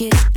get 0.00 0.29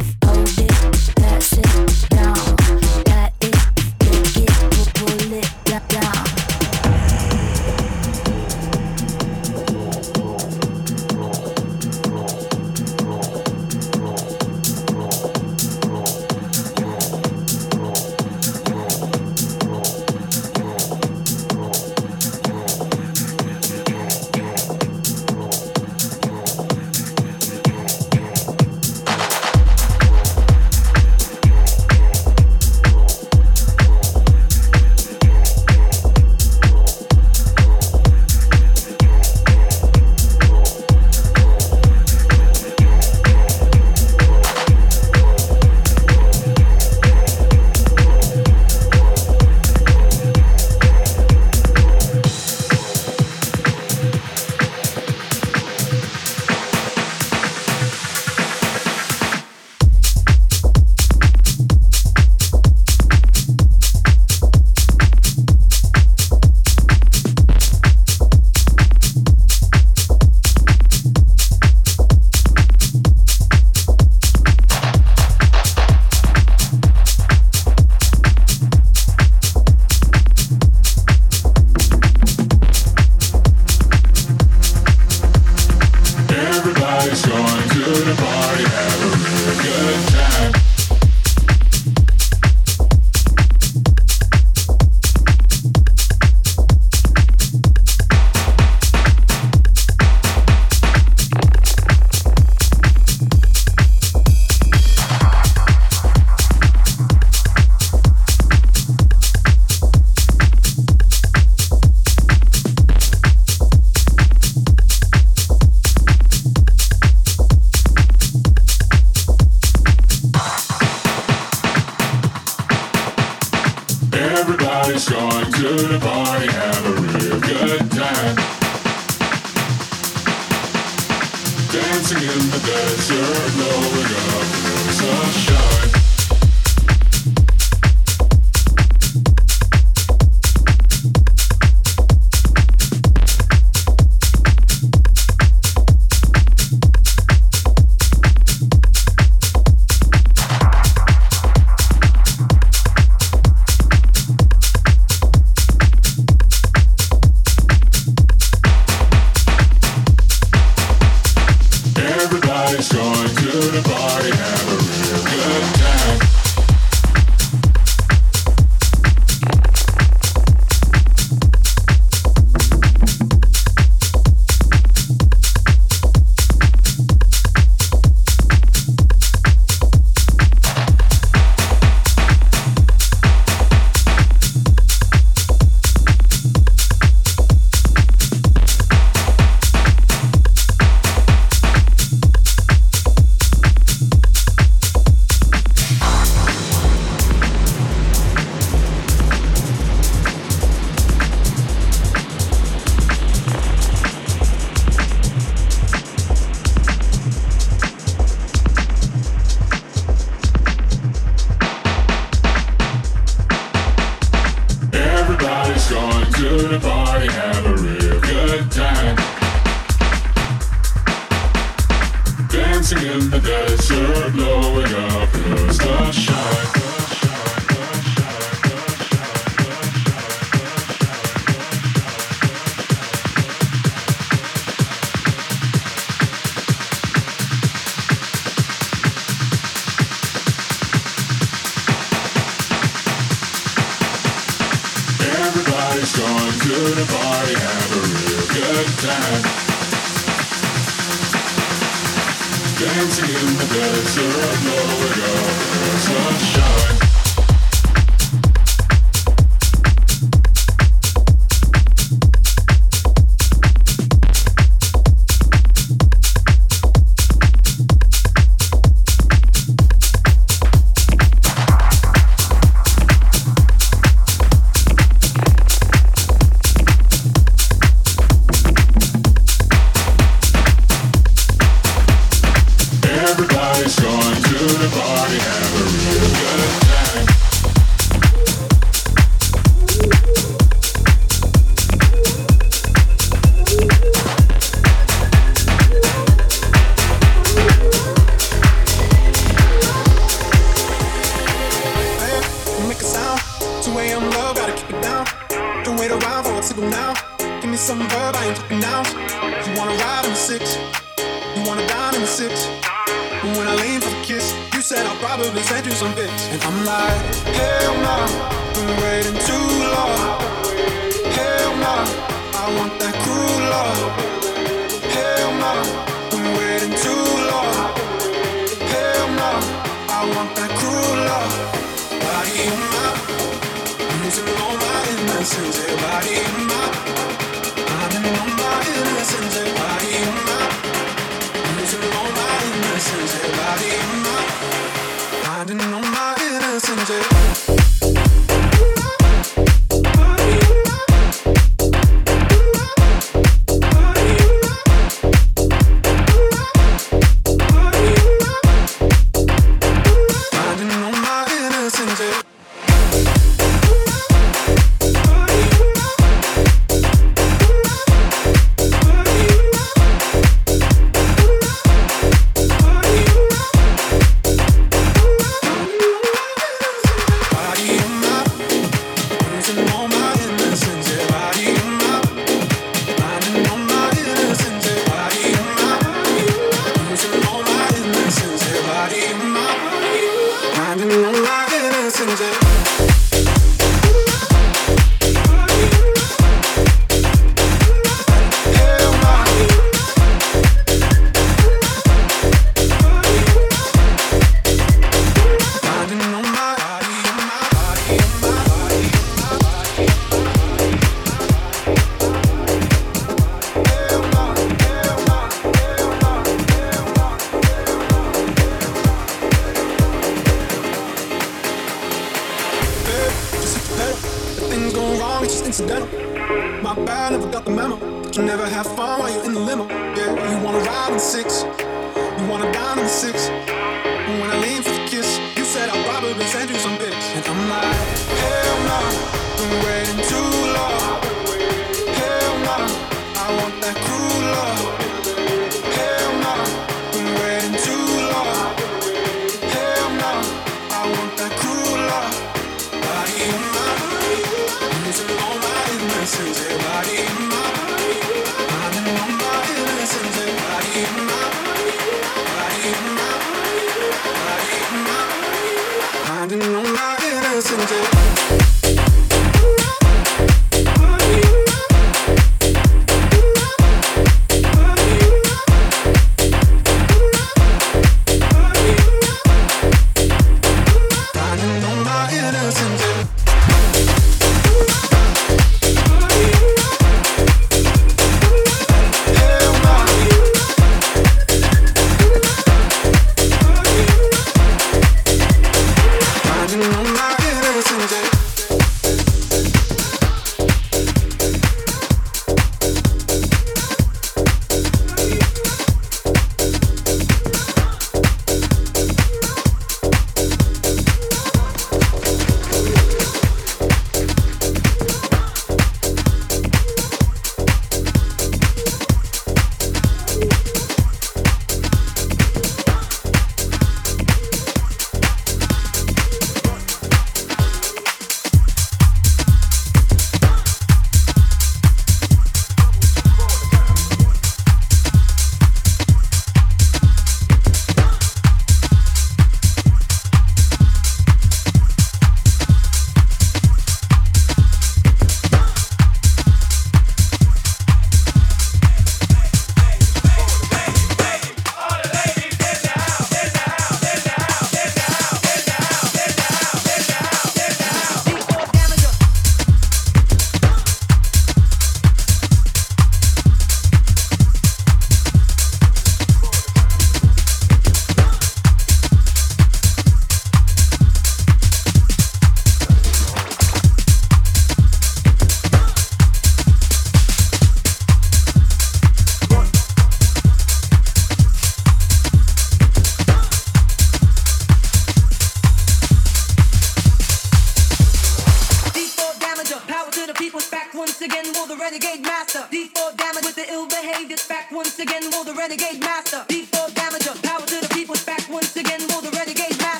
my 467.53 467.59
innocence. 467.59 468.62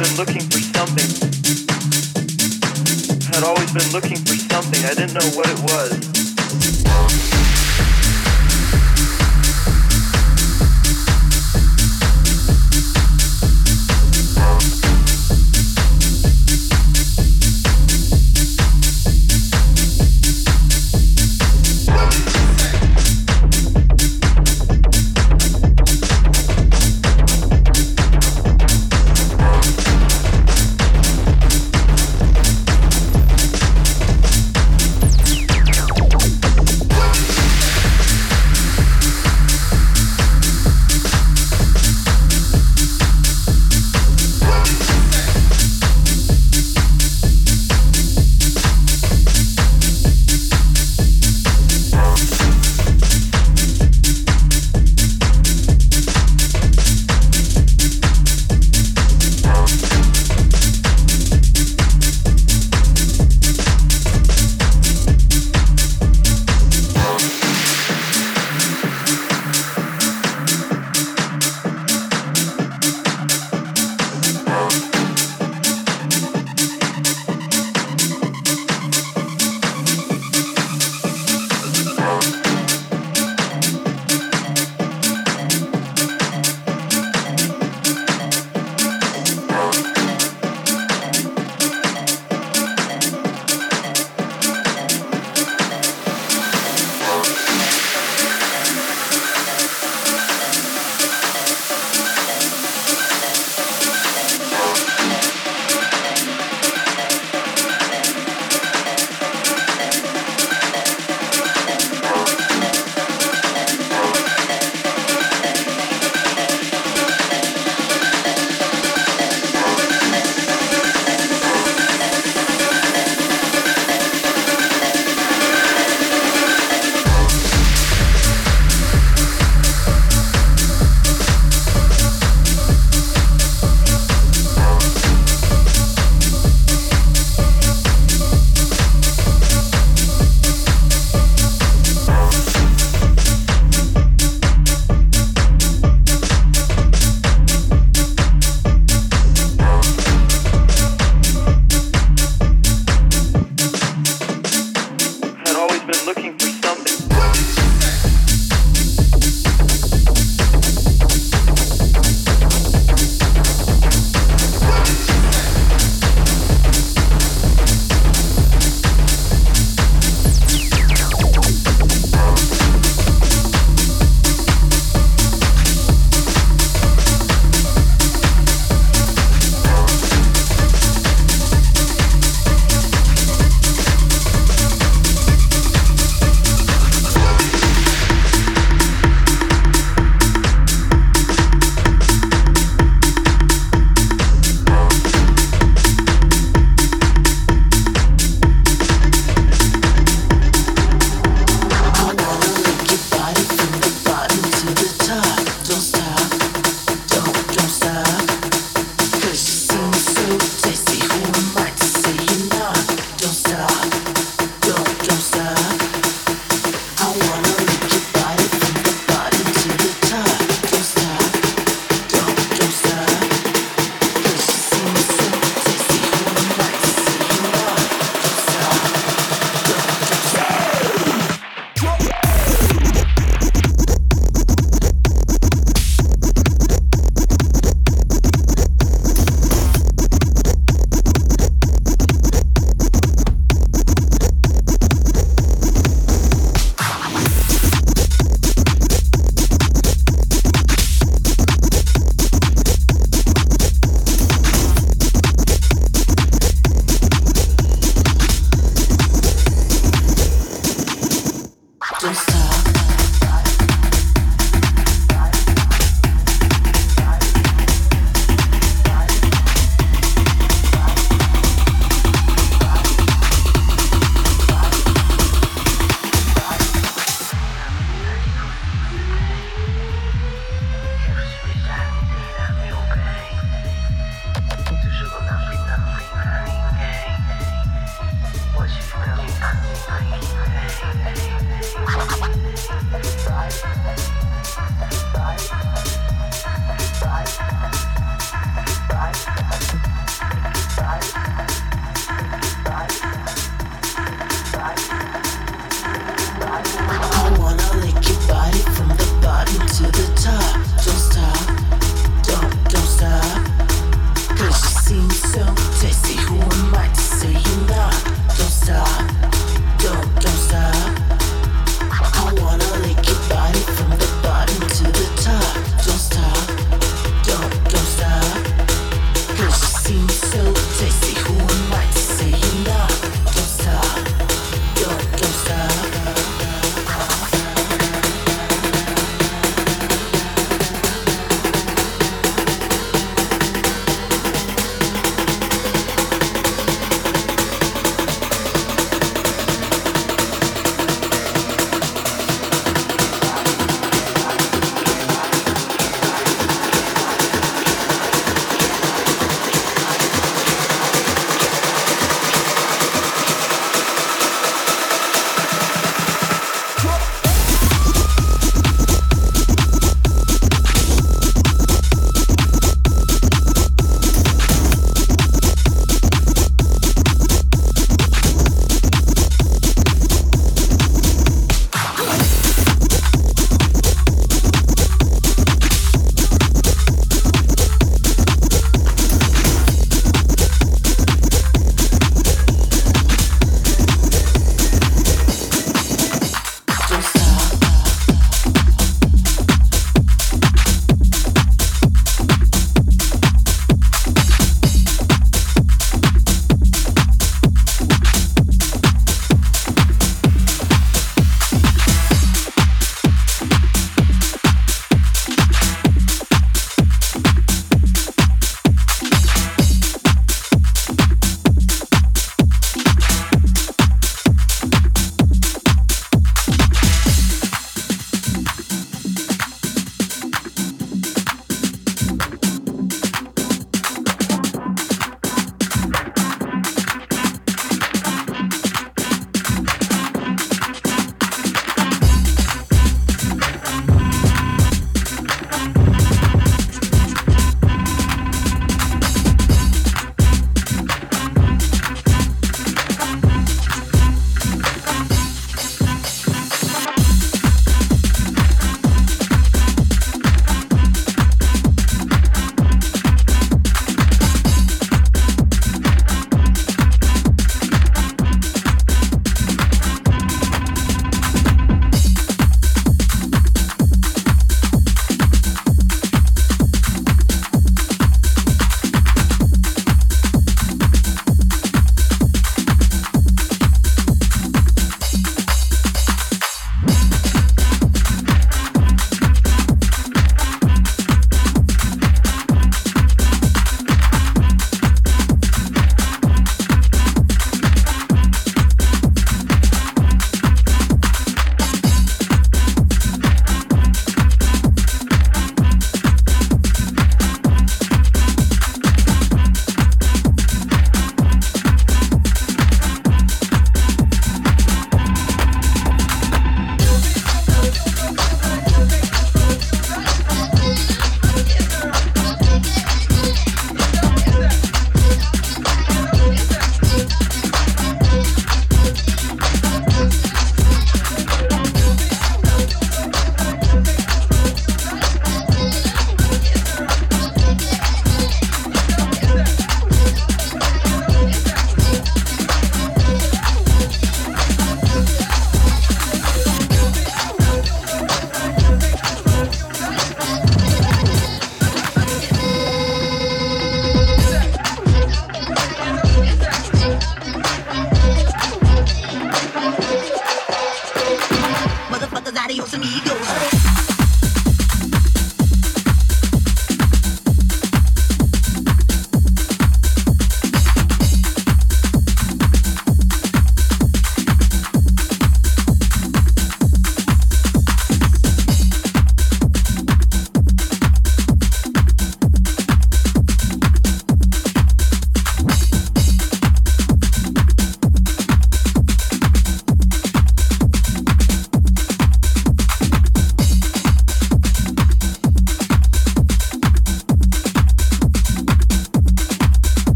been 0.00 0.16
looking 0.16 0.40
for 0.48 0.58
something. 0.58 1.10
Had 3.34 3.44
always 3.44 3.70
been 3.70 3.92
looking 3.92 4.16
for 4.16 4.34
something. 4.34 4.82
I 4.86 4.94
didn't 4.94 5.12
know 5.12 5.28
what 5.36 5.46
it 5.46 5.60
was. 5.60 7.29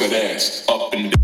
bounce 0.00 0.68
up 0.68 0.92
and 0.92 1.10
down. 1.12 1.23